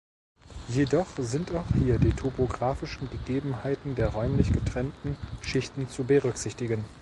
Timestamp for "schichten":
5.43-5.89